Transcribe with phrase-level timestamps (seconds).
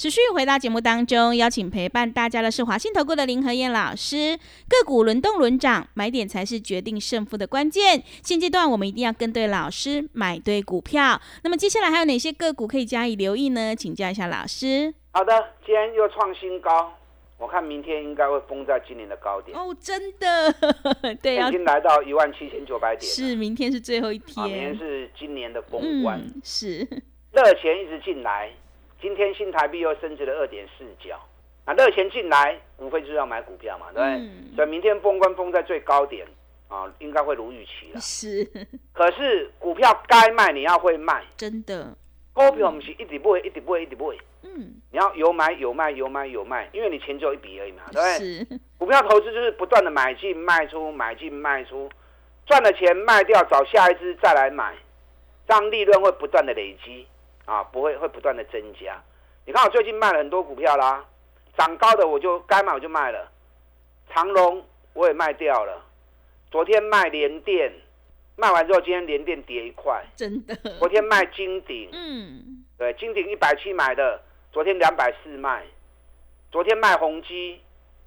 [0.00, 4.34] 持续回到节目当中，邀请陪伴大家的是华信投顾的林和燕老师。
[4.66, 8.02] 个股轮动轮涨，买点才是决定胜负的关键。
[8.22, 11.20] 现阶段我们一定要跟对老师，买对股票。
[11.44, 13.76] 那么接下来还有哪些个股可以加以留意呢？
[13.76, 14.94] 请教一下老师。
[15.10, 16.90] 好的，今天又创新高，
[17.36, 19.54] 我看明天应该会封在今年的高点。
[19.54, 20.50] 哦，真的，
[21.20, 23.02] 对，已经来到一万七千九百点。
[23.02, 24.46] 是，明天是最后一天。
[24.48, 26.18] 明天是今年的封关。
[26.42, 26.78] 是，
[27.32, 28.50] 热钱一直进来。
[29.00, 31.18] 今天新台币又升值了二点四角，
[31.66, 34.56] 那，热钱进来，无非就是要买股票嘛，对不对？
[34.56, 36.26] 所以明天封关封在最高点，
[36.68, 38.00] 啊，应该会如预期了。
[38.00, 38.44] 是，
[38.92, 41.96] 可是股票该卖你要会卖，真的。
[42.32, 44.18] 股票不是一直不会，一直不会，一直不会。
[44.42, 48.58] 嗯，你要有买有卖，有买有卖，因为你钱只有一笔而已嘛，对不对？
[48.78, 51.90] 股票投资就是不断的买进卖出，买进卖出，
[52.46, 54.74] 赚了钱卖掉，找下一支再来买，
[55.46, 57.06] 这样利润会不断的累积。
[57.50, 59.02] 啊，不会，会不断的增加。
[59.44, 61.04] 你看我最近卖了很多股票啦，
[61.58, 63.28] 涨高的我就该卖我就卖了，
[64.08, 65.84] 长隆我也卖掉了。
[66.48, 67.72] 昨天卖联电，
[68.36, 70.54] 卖完之后今天联电跌一块， 真的。
[70.78, 74.22] 昨天卖金鼎，嗯，对，金鼎一百七买的，
[74.52, 75.64] 昨天两百四卖。
[76.52, 77.60] 昨天卖宏基，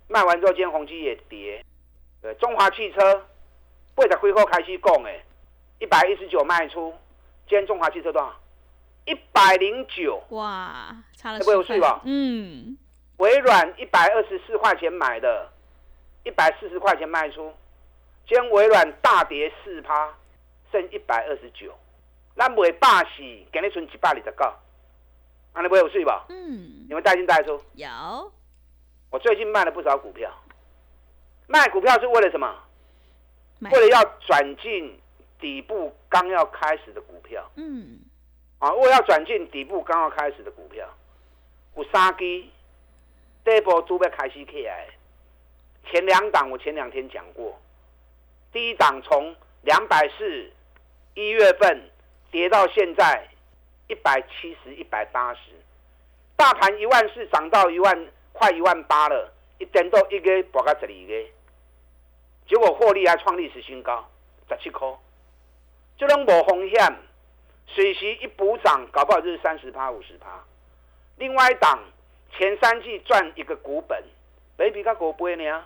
[0.07, 1.61] 卖完之后今天宏基也跌。
[2.21, 3.25] 对，中华汽车，
[3.97, 5.21] 为了亏后开始供哎，
[5.79, 6.93] 一百一十九卖出，
[7.45, 8.33] 今天中华汽车多少？
[9.05, 12.01] 一百零九，哇，差了不有税吧？
[12.05, 12.77] 嗯，
[13.17, 15.51] 微软一百二十四块钱买的，
[16.23, 17.53] 一百四十块钱卖出，
[18.27, 20.13] 今天微软大跌四趴，
[20.71, 21.77] 剩一百二十九，
[22.35, 24.53] 那袂霸喜，给你存几百二十九，
[25.53, 26.25] 那你不有税吧？
[26.29, 27.61] 嗯，你们带进带出？
[27.73, 27.87] 有，
[29.09, 30.31] 我最近卖了不少股票，
[31.47, 32.55] 卖股票是为了什么？
[33.59, 34.99] 为了要转进
[35.39, 37.49] 底部刚要开始的股票。
[37.55, 37.99] 嗯。
[38.63, 38.71] 啊！
[38.71, 40.87] 我要转进底部刚要开始的股票，
[41.75, 42.49] 有三基，
[43.43, 44.87] 第一波都要开始起来。
[45.85, 47.59] 前两档我前两天讲过，
[48.53, 50.49] 第一档从两百四
[51.13, 51.91] 一月份
[52.31, 53.27] 跌到现在
[53.89, 55.39] 一百七十、一百八十，
[56.37, 61.13] 大盘一万四涨到一万快一万八了，一点到一个博到这里个，
[62.47, 64.09] 结果获利还创历史新高，
[64.47, 64.87] 十七块，
[65.97, 66.97] 就拢无风险。
[67.67, 70.43] 水席一补涨，搞不好就是三十趴、五十趴。
[71.17, 71.79] 另外一档
[72.37, 74.03] 前三季赚一个股本，
[74.55, 75.65] 北比个股不会呢，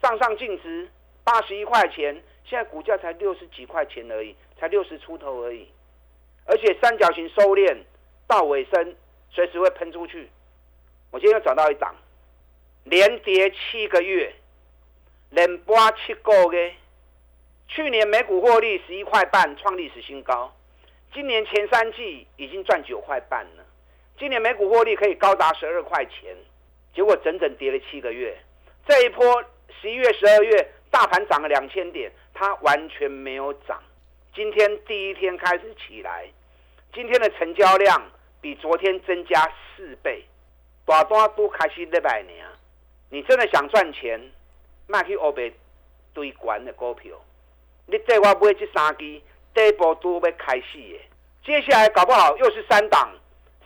[0.00, 0.88] 账上净值
[1.22, 5.68] 八十一块钱，现在股价才六十几块钱而已，才六十出头而已。
[6.46, 7.76] 而且三角形收敛
[8.26, 8.94] 到尾声，
[9.30, 10.28] 随时会喷出去。
[11.10, 11.94] 我今天又找到一档，
[12.84, 14.34] 连跌七个月，
[15.30, 16.74] 连播七个月，
[17.68, 20.54] 去年每股获利十一块半，创历史新高。
[21.14, 23.64] 今年前三季已经赚九块半了，
[24.18, 26.36] 今年每股获利可以高达十二块钱，
[26.92, 28.36] 结果整整跌了七个月。
[28.84, 29.44] 这一波
[29.80, 33.80] 十一月、十二月大盘涨了两千点，它完全没有涨。
[34.34, 36.28] 今天第一天开始起来，
[36.92, 38.10] 今天的成交量
[38.40, 39.40] 比昨天增加
[39.76, 40.24] 四倍，
[40.84, 42.44] 大单都开始礼拜年。
[43.08, 44.20] 你真的想赚钱，
[44.88, 45.54] 卖去欧北
[46.12, 47.16] 堆管的股票，
[47.86, 49.22] 你这我买这三支。
[49.54, 51.00] 第一波都要开始耶，
[51.44, 53.08] 接下来搞不好又是三档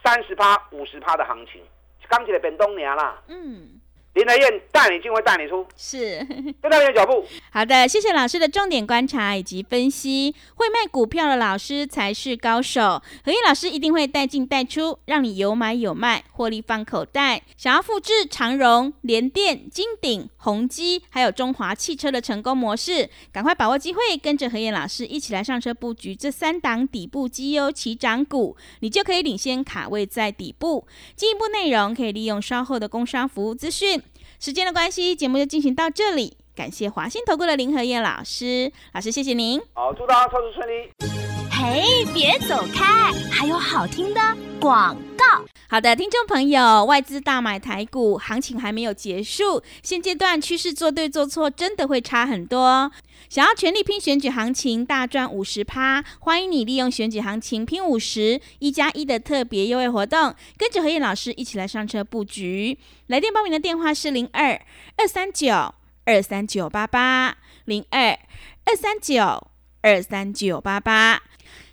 [0.05, 1.63] 三十趴、五十趴的行情，
[2.09, 3.23] 刚起来变冬年啦。
[3.29, 3.81] 嗯。
[4.15, 6.19] 林德燕带你进，会带你出，是
[6.61, 7.25] 跟上你的脚步。
[7.53, 10.35] 好的，谢谢老师的重点观察以及分析。
[10.57, 13.01] 会卖股票的老师才是高手。
[13.25, 17.43] 何燕老师一定会带进带出，让你有买有卖，获利放口袋。
[17.57, 30.85] 想要复制长荣、联电、金鼎、宏基，还有中华汽车的成功模式，赶快把握机会，跟着何燕老师一起来上车布局这三档底部绩优起涨股，你就可以领先卡位在底部。
[31.15, 34.03] 进一步内容可以利用稍后的工商服务资讯。
[34.41, 36.37] 时间的关系，节目就进行到这里。
[36.55, 39.61] 感谢华新投顾的林和燕老师，老师谢谢您。
[39.75, 41.38] 好，祝大家操作顺利。
[41.69, 41.85] 哎，
[42.15, 44.21] 别走开，还有好听的
[44.59, 45.45] 广告。
[45.69, 52.91] 好的，听众朋友，外资大买台股，行情还没有结束，现阶段趋势做对做错真的会差很多。
[53.29, 62.79] 想要全力拼选举行情，大赚五十趴，欢迎你利用选举行情拼五十一加一的特别优惠活动，跟着何燕老师一起来上车布局。
[63.09, 64.59] 来电报名的电话是零二
[64.97, 65.75] 二三九
[66.07, 68.19] 二三九八八零二
[68.65, 69.49] 二三九
[69.83, 71.21] 二三九八八。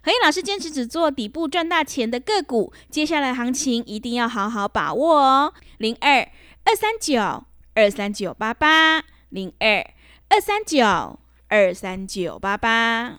[0.05, 5.53] 何燕老师坚持只做底部赚大钱的个股，接下来行情一定要好好把握哦。
[5.79, 6.19] 零二
[6.63, 7.19] 二三九
[7.73, 9.83] 二三九八八零二
[10.29, 11.19] 二三九。
[11.47, 13.15] 二三九八八。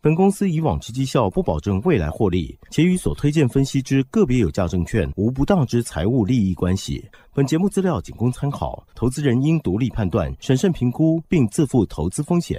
[0.00, 7.06] 本公司以往之绩效不保证未来获利，且与所推荐分析之个别有价证券无不当之财务利益关系。
[7.34, 12.58] 本节目资料仅供参考，投资人应独立判断、审慎评估，并自负投资风险。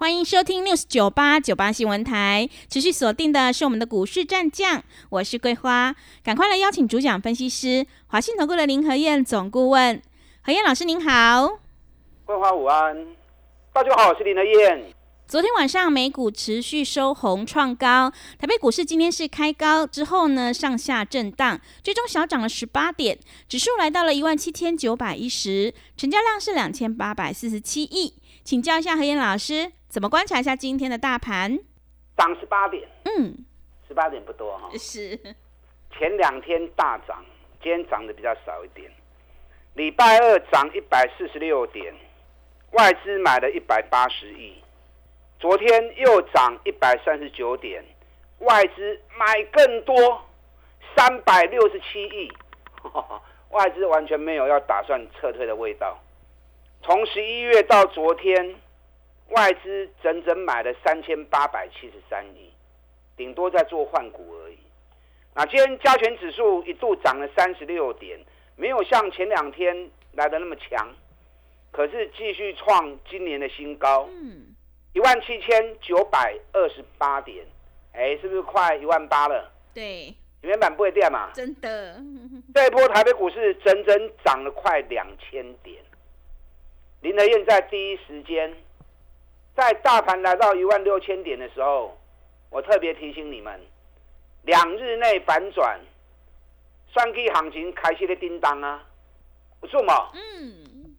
[0.00, 4.80] 欢迎收听 news 九八九八新闻台，持续锁定的是我们的股市战将，
[5.10, 5.92] 我是桂花，
[6.22, 10.00] 赶快来邀请主讲分析师华信投顾的林和燕总顾问，
[10.40, 11.58] 何燕老师您好，
[12.24, 13.08] 桂花午安，
[13.72, 14.84] 大家好，我是林和燕。
[15.26, 23.18] 昨天晚上美股持续收红创高，台北股市今天是开高之后呢上下震荡，最终小涨了十八点，
[23.48, 28.14] 指数来到了一万七千九百一十，成交量是两千八百四十七亿。
[28.44, 31.58] 请教一下何燕老师，怎么观察一下今天的大盘？
[32.14, 33.34] 涨十八点，嗯，
[33.86, 35.16] 十八点不多哈，是
[35.90, 37.24] 前两天大涨，
[37.62, 38.90] 今天涨的比较少一点。
[39.74, 41.94] 礼拜二涨一百四十六点，
[42.72, 44.62] 外资买了一百八十亿。
[45.40, 47.82] 昨天又涨一百三十九点，
[48.40, 50.20] 外资买更多，
[50.94, 52.30] 三百六十七亿，
[53.50, 55.98] 外资完全没有要打算撤退的味道。
[56.82, 58.56] 从十一月到昨天，
[59.28, 62.52] 外资整整买了三千八百七十三亿，
[63.16, 64.58] 顶多在做换股而已。
[65.34, 68.18] 那今天加权指数一度涨了三十六点，
[68.56, 70.88] 没有像前两天来的那么强，
[71.70, 74.08] 可是继续创今年的新高。
[74.10, 74.54] 嗯。
[74.94, 77.44] 一万七千九百二十八点，
[77.92, 79.52] 哎，是不是快一万八了？
[79.72, 81.30] 对，原版不会跌嘛？
[81.34, 82.02] 真的，
[82.54, 85.76] 这一波台北股市整整涨了快两千点。
[87.02, 88.52] 林德燕在第一时间，
[89.58, 91.98] 在大盘来到一万六千点的时候，
[92.48, 93.60] 我特别提醒你们，
[94.42, 95.80] 两日内反转，
[96.92, 98.86] 双 K 行情开启的叮当啊，
[99.58, 100.12] 不错嘛？
[100.14, 100.94] 嗯，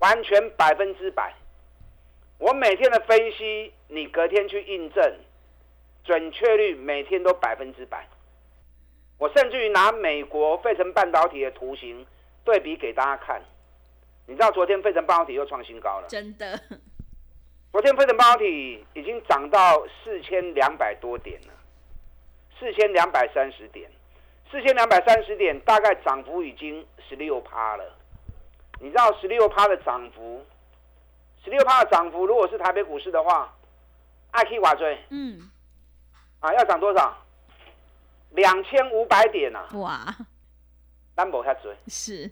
[0.00, 1.32] 完全百分之百。
[2.38, 5.16] 我每天的分析，你隔天去印证，
[6.02, 8.08] 准确率每天都百分之百。
[9.18, 12.04] 我甚至于拿美国费城半导体的图形
[12.42, 13.40] 对比给大家看，
[14.26, 16.60] 你知道昨天费城半导体又创新高了，真的。
[17.72, 21.52] 昨天费城半导体已经涨到四千两百多点了，
[22.58, 23.88] 四千两百三十点，
[24.50, 27.96] 四千两百三十点大概涨幅已经十六趴了。
[28.80, 30.44] 你知道十六趴的涨幅？
[31.44, 33.54] 十六趴的涨幅，如果是台北股市的话，
[34.32, 35.50] 爱去瓦追，嗯，
[36.40, 37.16] 啊，要涨多少？
[38.30, 39.66] 两千五百点呐！
[39.74, 40.04] 哇，
[41.14, 42.30] 单博下追是。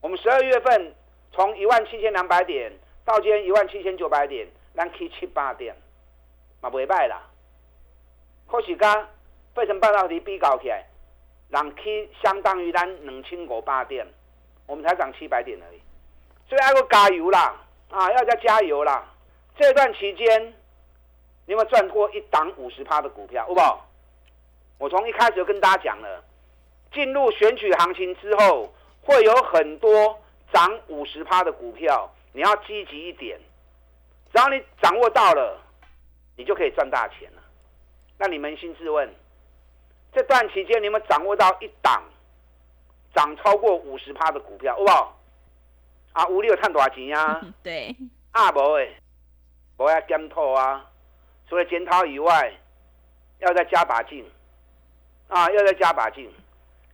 [0.00, 0.94] 我们十二月份
[1.32, 2.72] 从一万七千两百点
[3.04, 5.74] 到今天一万七千九百点，咱去七八点，
[6.60, 7.22] 嘛袂歹啦。
[8.50, 9.08] 可是甲
[9.54, 10.84] 费城半导体比较起来，
[11.48, 14.06] 人去相当于咱两千五百点，
[14.66, 15.80] 我们才涨七百点而已，
[16.48, 17.56] 所以还要加油啦！
[17.90, 19.04] 啊，要再加油啦！
[19.56, 20.46] 这段期间，
[21.46, 23.44] 你有没有赚过一档五十趴的股票？
[23.46, 23.86] 好不好？
[24.78, 26.24] 我从一开始就跟大家讲了，
[26.92, 28.72] 进入选举行情之后，
[29.02, 30.18] 会有很多
[30.52, 33.38] 涨五十趴的股票，你要积极一点。
[34.32, 35.60] 只要你掌握到了，
[36.36, 37.42] 你就可以赚大钱了。
[38.18, 39.14] 那你扪心自问，
[40.12, 42.02] 这段期间你有没有掌握到一档
[43.14, 44.74] 涨超过五十趴的股票？
[44.76, 45.18] 好不好？
[46.12, 47.40] 啊，屋里有赚多少钱呀？
[47.62, 47.94] 对，
[48.32, 48.96] 啊无诶，
[49.78, 50.90] 无要检讨啊。
[51.48, 52.52] 除了检讨以外，
[53.40, 54.24] 要再加把劲，
[55.28, 56.32] 啊，要再加把劲。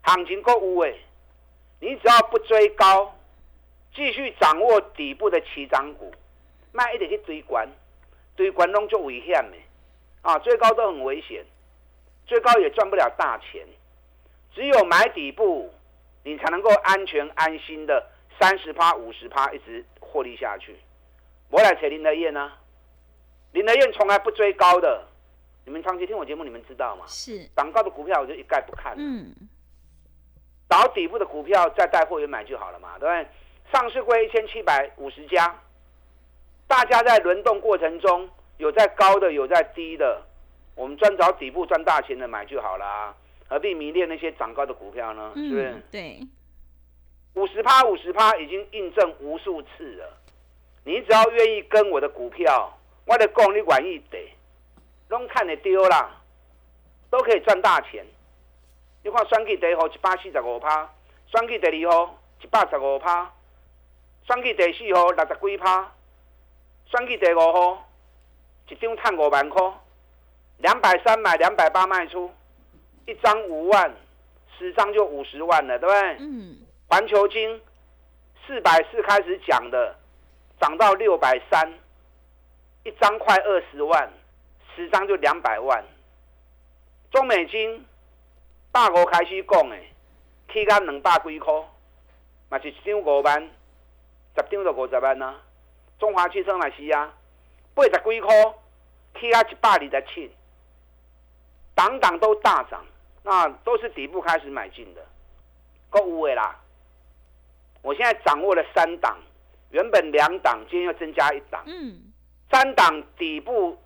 [0.03, 1.01] 行情够有诶，
[1.81, 3.15] 你只要不追高，
[3.95, 6.13] 继续掌握底部的起涨股，
[6.73, 7.69] 卖一点去追关，
[8.37, 9.57] 追关拢就危险的。
[10.23, 11.45] 啊，最高都很危险，
[12.27, 13.67] 最高也赚不了大钱。
[14.55, 15.73] 只有买底部，
[16.25, 18.11] 你才能够安全安心的。
[18.41, 20.77] 三十趴、五十趴，一直获利下去。
[21.51, 22.53] 我来扯林德燕呢，
[23.51, 25.05] 林德燕从来不追高的。
[25.65, 27.05] 你们长期听我节目，你们知道吗？
[27.09, 28.95] 是涨高的股票，我就一概不看。
[28.97, 29.35] 嗯，
[30.69, 33.27] 找底部的股票再带货员买就好了嘛，对不对？
[33.73, 35.55] 上市会一千七百五十家，
[36.67, 40.23] 大家在轮动过程中，有在高的，有在低的，
[40.75, 43.15] 我们专找底部赚大钱的买就好了，
[43.49, 45.33] 何必迷恋那些涨高的股票呢？
[45.35, 45.83] 是不是？
[45.91, 46.21] 对。
[47.35, 50.19] 五十趴，五十趴，已经印证无数次了。
[50.85, 52.73] 你只要愿意跟我的股票，
[53.07, 54.19] 我的功你管一得，
[55.09, 56.11] 拢看得丢啦，
[57.11, 58.05] 都可以赚大钱。
[59.05, 60.91] 你看选举第一号一百四十五趴，
[61.27, 63.31] 选举第二号一百十五趴，
[64.29, 65.91] 选举第四号六十几趴，
[66.85, 67.89] 选举第五号
[68.69, 69.73] 一张赚五万块，
[70.59, 72.31] 两百三买两百八卖出，
[73.07, 73.91] 一张五万，
[74.59, 76.17] 十张就五十万了，对不对？
[76.21, 76.59] 嗯。
[76.91, 77.59] 环球金
[78.47, 79.97] 四百四开始讲的，
[80.61, 81.73] 涨到六百三，
[82.85, 84.13] 一张快二十万，
[84.77, 85.83] 十张就两百万。
[87.11, 87.83] 中美金
[88.71, 89.77] 百五开始讲的，
[90.53, 91.51] 起到两百几块，
[92.51, 93.51] 嘛是一张五万，
[94.43, 95.37] 十张就五十万啊。
[95.99, 97.13] 中华汽车嘛是啊，
[97.75, 98.55] 八十几块，
[99.21, 100.31] 起啊一百二十七，
[101.75, 102.85] 档档都大涨，
[103.23, 105.05] 那都是底部开始买进的，
[105.91, 106.59] 够有的啦。
[107.83, 109.19] 我现在掌握了三档，
[109.71, 111.99] 原本两档，今天又增加一档，嗯，
[112.51, 113.77] 三档底部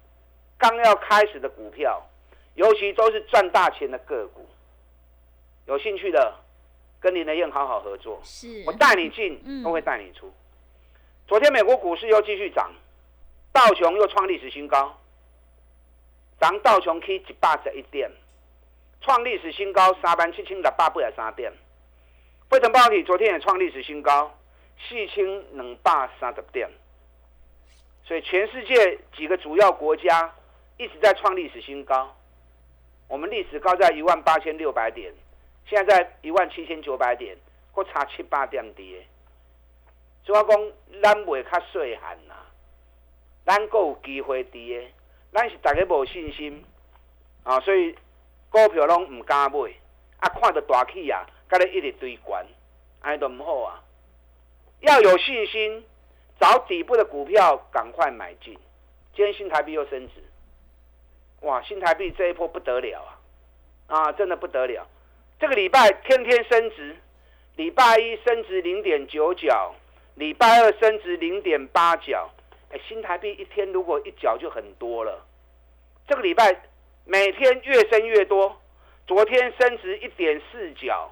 [0.59, 2.02] 刚要开始的股票。
[2.54, 4.47] 尤其都是赚大钱的个股，
[5.64, 6.35] 有兴趣的
[7.00, 8.21] 跟林德燕好好合作。
[8.23, 10.30] 是，我带你进，都会带你出。
[11.32, 12.70] 昨天美国股市又继续涨，
[13.54, 14.94] 道琼又创历史新高，
[16.38, 18.10] 涨道琼 K 一百十一点，
[19.00, 21.50] 创历史新高三万七千六百八十三点。
[22.50, 24.30] 汇成半导体昨天也创历史新高，
[24.86, 25.24] 四千
[25.56, 26.68] 两百三十点。
[28.04, 30.30] 所以全世界几个主要国家
[30.76, 32.14] 一直在创历史新高。
[33.08, 35.10] 我们历史高在一万八千六百点，
[35.66, 37.34] 现在在一万七千九百点，
[37.72, 39.06] 或差七八点跌。
[40.24, 42.34] 所以讲，咱袂较细汉呐，
[43.44, 44.92] 咱够有机会跌，
[45.32, 46.64] 咱是大家无信心
[47.42, 47.96] 啊，所以
[48.50, 49.58] 股票拢唔敢买，
[50.18, 52.46] 啊，看到大起啊，甲咧一直追关，
[53.00, 53.82] 安尼都唔好啊。
[54.80, 55.84] 要有信心，
[56.40, 58.58] 找底部的股票赶快买进。
[59.14, 60.22] 今天新台币又升值。
[61.40, 63.18] 哇，新台币这一波不得了啊！
[63.86, 64.86] 啊，真的不得了。
[65.38, 66.96] 这个礼拜天天升值，
[67.56, 69.74] 礼拜一升值零点九角，
[70.14, 72.31] 礼拜二升值零点八角。
[72.71, 75.26] 哎，新台币一天如果一角就很多了。
[76.09, 76.62] 这个礼拜
[77.04, 78.61] 每天越升越多，
[79.07, 81.11] 昨天升值一点四角。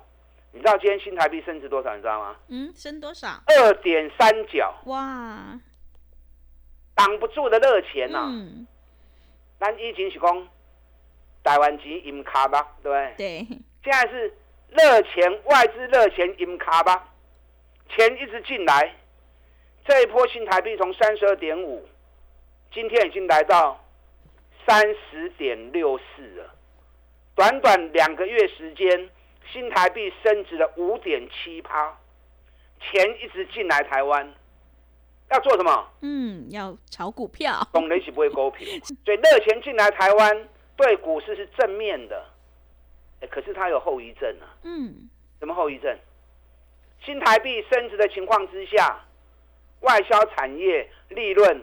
[0.52, 1.95] 你知道今天新台币升值多少？
[1.95, 2.37] 你知道吗？
[2.49, 3.28] 嗯，升多少？
[3.47, 4.75] 二点三角。
[4.87, 5.59] 哇，
[6.95, 8.28] 挡不住的热钱呐！
[9.61, 10.49] 咱以前是讲
[11.45, 13.47] 台湾钱阴卡吧，对不对？
[13.47, 13.59] 对。
[13.85, 14.35] 现在是
[14.71, 17.09] 热钱，外资热钱阴卡吧，
[17.94, 18.94] 钱一直进来。
[19.87, 21.87] 这一波新台币从三十二点五，
[22.73, 23.82] 今天已经来到
[24.66, 26.54] 三十点六四了。
[27.35, 29.11] 短短两个月时间，
[29.50, 31.99] 新台币升值了五点七趴，
[32.80, 34.32] 钱一直进来台湾。
[35.30, 35.88] 要做什么？
[36.02, 37.66] 嗯，要炒股票。
[37.73, 38.66] 懂人是不会股票，
[39.04, 42.26] 所以热钱进来台湾，对股市是正面的。
[43.30, 44.54] 可是它有后遗症啊。
[44.62, 45.09] 嗯。
[45.38, 45.97] 什么后遗症？
[47.04, 49.00] 新台币升值的情况之下，
[49.80, 51.62] 外销产业利润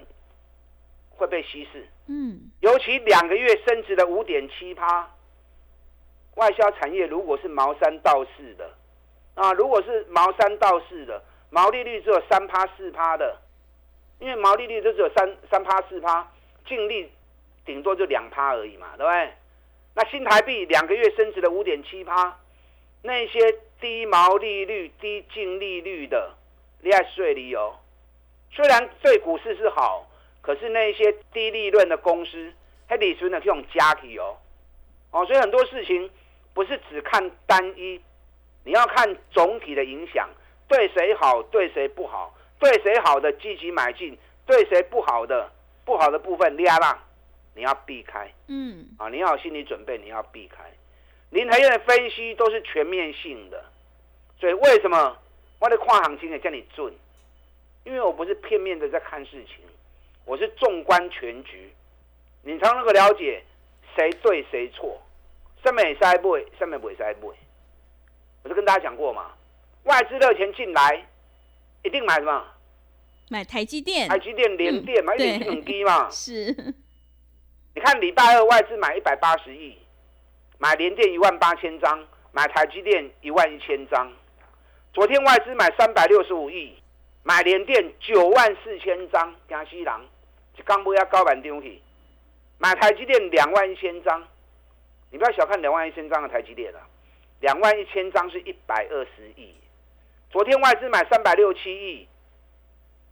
[1.10, 1.88] 会被稀释。
[2.08, 2.51] 嗯。
[2.62, 5.10] 尤其两个月升值的五点七趴，
[6.36, 8.74] 外销产业如果是毛三到四的，
[9.36, 13.38] 啊，如果是毛三到四的，毛利率只有三趴四趴的。
[14.20, 16.27] 因为毛利率就只有三三趴四趴，
[16.67, 17.08] 净利
[17.63, 19.32] 顶多就两趴而已嘛，对不对？
[19.94, 22.36] 那新台币两个月升值的五点七趴，
[23.01, 23.39] 那些
[23.79, 26.33] 低毛利率、低净利率的，
[26.81, 27.75] 你爱税理由。
[28.51, 30.07] 虽然对股市是好，
[30.41, 32.53] 可是那些低利润的公司，
[32.87, 34.37] 它利润呢这种加体哦，
[35.11, 36.09] 哦，所以很多事情
[36.53, 38.01] 不是只看单一，
[38.63, 40.29] 你要看总体的影响，
[40.67, 42.33] 对谁好，对谁不好。
[42.59, 45.47] 对谁好的积极买进，对谁不好的
[45.85, 46.97] 不好的部分利压浪，
[47.53, 48.27] 你要避开。
[48.47, 50.63] 嗯，啊，你要有心理准备，你要避开。
[51.29, 53.63] 林台院的分析都是全面性的，
[54.39, 55.17] 所以为什么
[55.60, 56.93] 我的跨行情也叫你准？
[57.84, 59.63] 因为我不是片面的在看事情，
[60.25, 61.72] 我是纵观全局，
[62.43, 63.43] 你才能够了解
[63.96, 65.01] 谁对谁错，
[65.63, 67.34] 什么塞不，上面不塞不。
[68.43, 69.31] 我就跟大家讲过嘛，
[69.84, 71.05] 外资热钱进来。
[71.84, 72.43] 一定买什么？
[73.29, 76.10] 买台积电、台积电、联电，买点金融机嘛。
[76.12, 76.51] 是。
[77.75, 79.77] 你看礼拜二外资买一百八十亿，
[80.59, 84.11] 买联电一万八千张，买台积电一万一千张。
[84.93, 86.75] 昨天外资买三百六十五亿，
[87.23, 90.03] 买联电九万四千张，江西郎
[90.55, 91.79] 就刚不要高板丢去，
[92.57, 94.27] 买台积电两万一千张。
[95.11, 96.79] 你不要小看两万一千张的台积电了，
[97.39, 99.53] 两万一千张是一百二十亿。
[100.31, 102.07] 昨天外资买三百六七亿，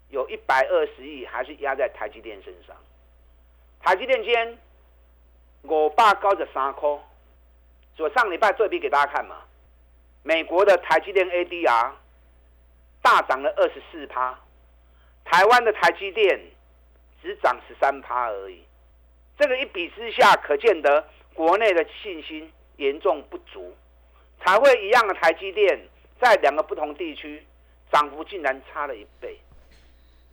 [0.09, 2.75] 有一百二十亿还是压在台积电身上。
[3.81, 4.57] 台积电间
[5.61, 6.89] 五百九十三块，
[7.97, 9.37] 我上礼拜对比给大家看嘛，
[10.23, 11.91] 美国的台积电 ADR
[13.01, 14.37] 大涨了二十四趴，
[15.23, 16.39] 台湾的台积电
[17.21, 18.63] 只涨十三趴而已。
[19.37, 23.75] 这个一比之下，可见得国内的信心严重不足，
[24.43, 25.79] 才会一样的台积电
[26.19, 27.45] 在两个不同地区
[27.91, 29.39] 涨幅竟然差了一倍。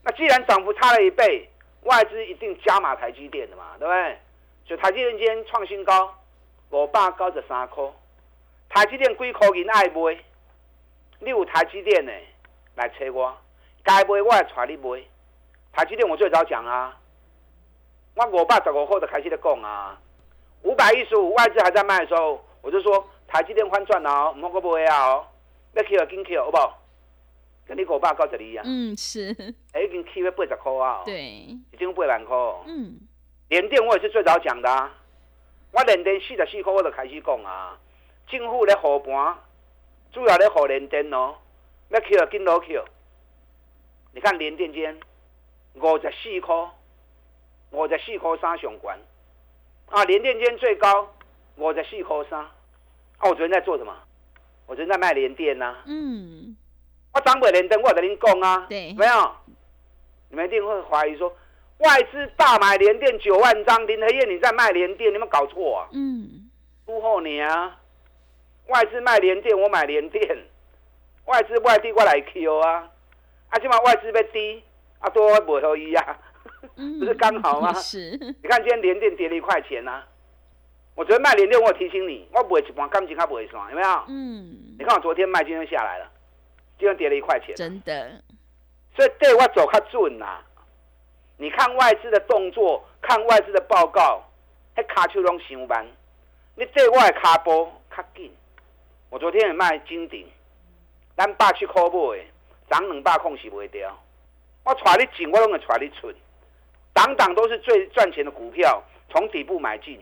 [0.02, 1.48] 那既然涨幅差了一倍，
[1.82, 4.18] 外资一定加码台积电的嘛，对不对？
[4.66, 6.18] 所以台积电今天创新高。
[6.72, 7.84] 五百九十三块，
[8.70, 10.18] 台积电几块银爱买？
[11.20, 12.10] 你有台积电的
[12.76, 13.36] 来找我，
[13.84, 15.02] 该买我会带你买。
[15.70, 16.98] 台积电我最早讲啊，
[18.14, 20.00] 我五百十五号就开始在讲啊，
[20.62, 25.26] 五百一十五外资还在卖的时候，我就说台积电翻转了，唔好个买啊哦，
[25.74, 26.78] 要去就紧 Q 好不好？
[27.66, 32.36] 跟你五百九十二啊，嗯是，已经去要八十块啊，对，已经八万块，
[32.66, 32.98] 嗯，
[33.48, 34.90] 联电我也是最早讲的啊。
[35.72, 37.78] 我连电四十四块，我就开始讲啊。
[38.28, 39.36] 政府咧护盘，
[40.12, 41.34] 主要咧护连电哦。
[41.88, 42.66] 要去就紧落扣。
[44.12, 44.98] 你看连电间
[45.74, 46.54] 五十四块，
[47.70, 48.98] 五十四块三上关。
[49.88, 51.08] 啊，连电间最高
[51.56, 52.40] 五十四块三。
[52.40, 52.50] 啊，
[53.22, 53.94] 我昨天在做什么？
[54.66, 55.82] 我昨天在卖连电呐。
[55.86, 56.54] 嗯。
[57.14, 58.66] 我涨不连电，我跟您讲啊。
[58.68, 58.92] 对。
[58.92, 59.36] 没有。
[60.28, 61.34] 你们一定会怀疑说。
[61.82, 65.88] 外资大买联电九万张，林和燕你在卖联电，你们搞错啊？
[65.92, 66.48] 嗯，
[66.84, 67.78] 恭贺你啊！
[68.68, 70.38] 外资卖联电，我买联电，
[71.26, 72.88] 外资外地过来 Q 啊！
[73.50, 74.62] 啊，起码外资被低，
[75.00, 76.18] 啊多不合一啊，
[76.76, 77.72] 不是刚好吗？
[77.82, 78.10] 是。
[78.16, 80.06] 你看今天联电跌了一块钱啊，
[80.94, 83.88] 我昨天卖联电，我提醒你，我不会一盘感情，他不会算，有没有？
[84.08, 84.76] 嗯。
[84.78, 86.08] 你看我昨天卖，今天下来了，
[86.78, 87.56] 今天跌了一块钱。
[87.56, 88.22] 真的。
[88.94, 90.38] 所以对我走较准呐。
[91.42, 94.22] 你看外资的动作，看外资的报告，
[94.76, 95.84] 迄卡手拢上慢。
[96.54, 98.32] 你对外卡波较紧。
[99.10, 100.24] 我昨天也卖金鼎，
[101.16, 102.24] 咱百七块买，
[102.70, 103.92] 涨两百空是袂掉。
[104.62, 106.12] 我带你进，我拢会带你出。
[106.92, 108.80] 档档都是最赚钱的股票，
[109.10, 110.00] 从底部买进。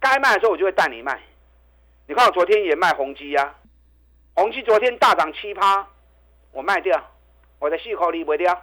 [0.00, 1.20] 该卖的时候我就会带你卖。
[2.06, 3.54] 你看我昨天也卖宏基呀，
[4.34, 5.86] 宏基昨天大涨七趴，
[6.52, 6.98] 我卖掉，
[7.58, 8.62] 我的四口你卖掉。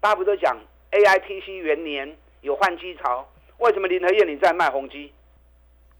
[0.00, 0.58] 大家不都讲
[0.92, 3.28] A I T C 元年有换机潮？
[3.58, 5.12] 为什么林和燕你在卖宏基？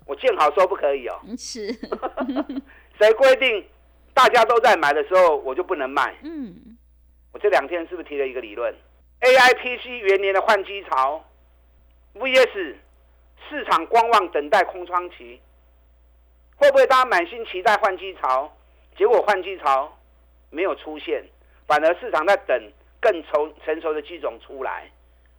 [0.06, 1.20] 我见好说不可以哦。
[1.38, 1.72] 是，
[2.98, 3.64] 谁规定
[4.12, 6.14] 大家都在买的时候我就不能卖？
[6.22, 6.76] 嗯，
[7.32, 8.74] 我这两天是不是提了一个理论
[9.20, 11.24] ？AIPC 元年的换机潮
[12.14, 12.76] ，V S
[13.48, 15.40] 市场观望等待空窗期，
[16.56, 18.52] 会不会大家满心期待换机潮？
[18.98, 19.96] 结果换机潮
[20.50, 21.24] 没有出现，
[21.66, 22.60] 反而市场在等。
[23.02, 24.88] 更成成熟的机种出来，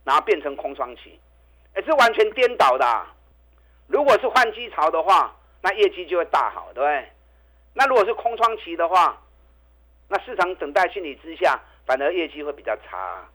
[0.04, 1.17] 然后变成空窗期，
[1.73, 3.06] 哎，是完全颠倒的。
[3.88, 7.10] 如果是换机潮的话，那业绩就会大好，对不对？
[7.73, 9.19] 那如果是空窗期的话，
[10.10, 13.28] 那市场等待心理之下，反而业绩会比较差。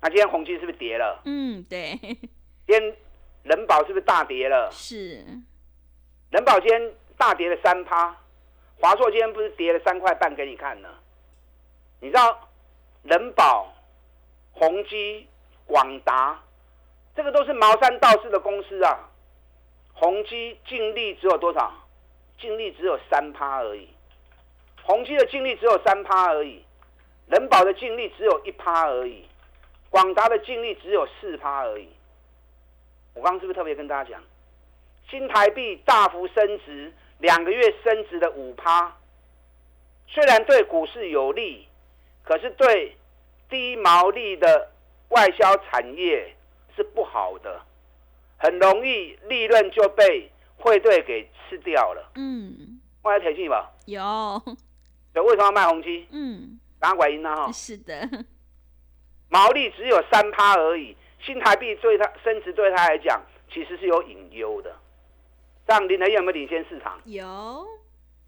[0.00, 1.22] 那今天红基是不是跌了？
[1.24, 1.92] 嗯，对。
[2.66, 2.96] 今天
[3.44, 4.68] 人保是不是大跌了？
[4.72, 5.24] 是。
[6.30, 8.16] 人保今天大跌了三趴，
[8.80, 10.88] 华硕今天不是跌了三块半给你看呢？
[12.00, 12.45] 你知道？
[13.06, 13.72] 人保、
[14.52, 15.28] 宏基、
[15.64, 16.40] 广达，
[17.14, 18.98] 这个都是茅山道士的公司啊。
[19.94, 21.72] 宏基净利只有多少？
[22.38, 23.88] 净利只有三趴而已。
[24.82, 26.64] 宏基的净利只有三趴而已，
[27.28, 29.24] 人保的净利只有一趴而已，
[29.88, 31.88] 广达的净利只有四趴而已。
[33.14, 34.22] 我刚刚是不是特别跟大家讲，
[35.08, 38.96] 新台币大幅升值，两个月升值的五趴，
[40.08, 41.68] 虽然对股市有利。
[42.26, 42.96] 可是对
[43.48, 44.68] 低毛利的
[45.10, 46.34] 外销产业
[46.74, 47.62] 是不好的，
[48.36, 52.10] 很容易利润就被汇兑给吃掉了。
[52.16, 53.70] 嗯，我有提醒吧？
[53.84, 54.42] 有。
[55.14, 56.08] 对，为什么要卖红基？
[56.10, 57.34] 嗯，打拐音呢？
[57.34, 57.94] 哈，是的。
[59.28, 64.74] 毛利只有三趴而已，新台币对它升值对它来讲其实是有隐忧的。
[65.64, 67.00] 这样林德有没有领先市场？
[67.04, 67.64] 有，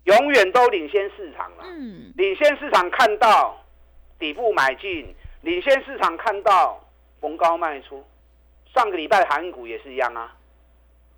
[0.04, 1.64] 永远都领先市场了。
[1.64, 3.60] 嗯，领先市场看到。
[4.18, 6.82] 底部买进，领先市场看到
[7.20, 8.04] 逢高卖出。
[8.74, 10.34] 上个礼拜韩股也是一样啊。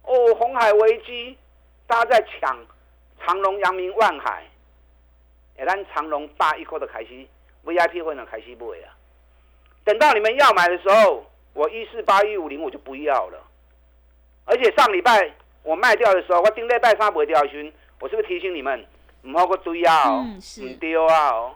[0.02, 1.36] 哦，红海危机，
[1.86, 2.58] 大家在抢
[3.24, 4.44] 长隆、阳明、万海。
[5.58, 7.26] 哎，咱长隆大一颗的开始
[7.64, 8.96] VIP 会能开始买啊。
[9.84, 13.42] 等到你们要买的时候，我一四八一五零我就不要了。
[14.44, 15.30] 而且上礼拜
[15.62, 18.86] 我卖掉的时候，我顶礼拜三不掉群，我是不是提醒你们
[19.22, 20.22] 唔好个追啊？
[20.22, 20.38] 唔
[20.78, 21.30] 丢啊！
[21.30, 21.54] 哦。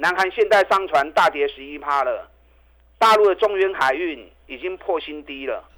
[0.00, 2.30] 南韩现代商船大跌十一趴了，
[2.98, 5.68] 大陆的中原海运已经破新低了。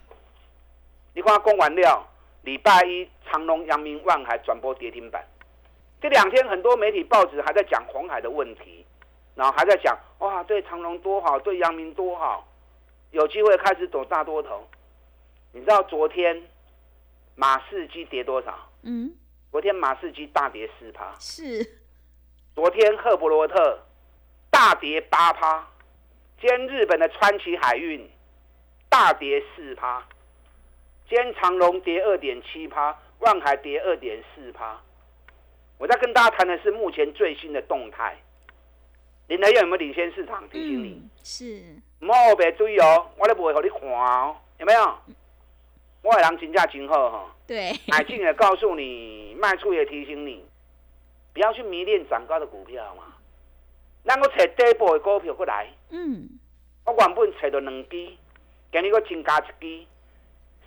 [1.15, 2.07] 你看供完料，
[2.43, 5.27] 礼拜一长隆、阳明、万海转播跌停板。
[6.03, 8.85] 这两天很多媒体报纸还在讲红海的问题，
[9.35, 12.47] 然后还在讲哇，对长隆多好，对阳明多好，
[13.13, 14.69] 有机会开始走大多头。
[15.53, 16.43] 你知道昨天
[17.37, 18.55] 马士基跌多少？
[18.83, 19.15] 嗯，
[19.51, 21.15] 昨天马士基大跌四趴。
[21.19, 21.79] 是。
[22.55, 23.79] 昨天赫伯罗特
[24.61, 25.67] 大跌八趴，
[26.39, 28.07] 今天日本的川崎海运
[28.91, 30.07] 大跌四趴，
[31.09, 34.79] 今天长隆跌二点七趴，万海跌二点四趴。
[35.79, 38.15] 我在跟大家谈的是目前最新的动态。
[39.29, 40.47] 林德燕有没有领先市场？
[40.51, 41.63] 提醒你，是。
[41.99, 44.95] 莫别追哦，我都不会和你看哦，有没有？
[46.03, 47.35] 我的人评价今后哈。
[47.47, 47.73] 对。
[47.89, 50.45] 买进也告诉你，卖出也提醒你。
[51.33, 53.10] 不要去迷恋涨高的股票嘛，
[54.05, 55.69] 咱个找底部的股票过来。
[55.91, 56.29] 嗯，
[56.85, 58.09] 我原本找到两支，
[58.73, 59.87] 今日我增加一支，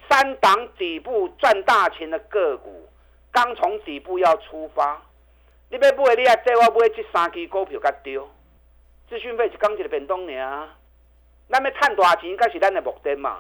[0.10, 2.88] 三档底部赚大钱的个股，
[3.32, 5.02] 刚从底部要出发。
[5.70, 8.30] 你要买，你也带我买这三支股票甲丢。
[9.10, 10.70] 资讯费是刚一个变动尔，
[11.50, 13.40] 咱要赚大钱，才是咱的目的嘛。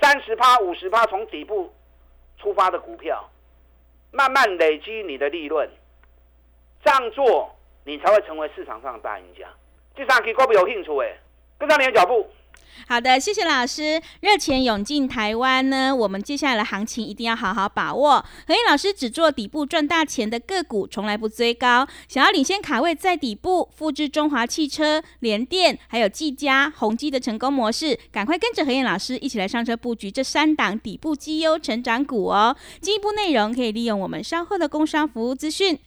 [0.00, 1.72] 三十趴、五十趴从底部
[2.38, 3.30] 出发的股票，
[4.10, 5.70] 慢慢累积你的利润。
[6.84, 7.54] 这样做，
[7.84, 9.46] 你才会成为市场上的大赢家。
[9.94, 11.18] 第三期股票有兴趣诶，
[11.58, 12.26] 跟上你的脚步。
[12.88, 14.00] 好的，谢谢老师。
[14.20, 18.24] 热钱涌进台湾呢，我们接下来的行情一定要好好把握。
[18.46, 21.86] 何燕老师只做底部赚大钱的个股，从来不追高。
[22.08, 32.56] 想要领先卡位在底部，复制中华汽车、联电还有技嘉、宏基的成功模式，赶快跟着何燕老师一起来上车布局这三档底部绩优成长股哦。
[32.80, 35.78] 进一步内容可以利用我们稍后的工商服务资讯。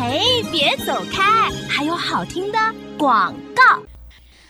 [0.00, 1.50] 嘿，别走开！
[1.68, 2.58] 还有好听的
[2.96, 3.82] 广告。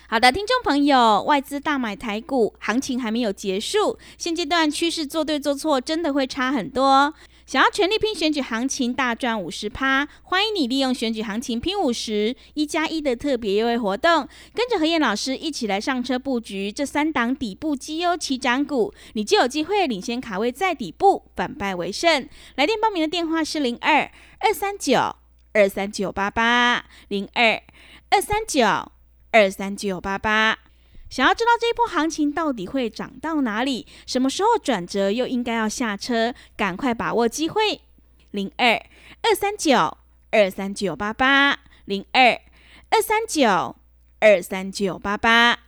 [0.06, 3.98] 好的，听众朋友，外资大买台股，行情还没有结束。
[4.18, 7.14] 现阶段趋势做对做错，真的会差很多。
[7.46, 22.28] 想要全力拼选举行情，大赚五十趴，欢迎你利用选举行情拼五十一加一的特别优惠活动，跟着何燕老师一起来上车布局这三档底部绩优起涨股，你就有机会领先卡位在底部，反败为胜。
[22.56, 25.16] 来电报名的电话是零二二三九。
[25.52, 27.62] 二三九八八零二
[28.10, 28.64] 二三九
[29.32, 30.58] 二三九八八，
[31.10, 33.86] 想要知道这一波行情到底会涨到哪里？
[34.06, 36.34] 什么时候转折又应该要下车？
[36.56, 37.80] 赶快把握机会！
[38.30, 38.74] 零二
[39.22, 39.98] 二三九
[40.30, 42.40] 二三九八八零二
[42.90, 43.76] 二三九
[44.20, 45.67] 二三九八八。